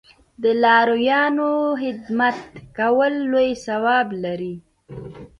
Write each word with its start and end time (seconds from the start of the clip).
د 0.43 0.45
لارویانو 0.63 1.51
خدمت 1.81 2.37
کول 2.77 3.13
لوی 3.31 3.49
ثواب 3.65 4.07
لري. 4.23 4.55